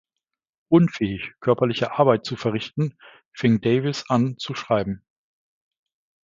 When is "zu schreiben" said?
4.39-5.05